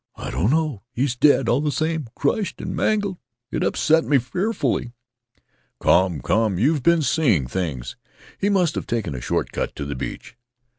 [0.15, 3.19] "I don't know; he's dead all the same— crushed and mangled—
[3.51, 4.93] it upset me fearfully."
[5.79, 7.97] "Come, come— you've been seeing things;
[8.39, 10.35] he must have taken a short cut to the beach."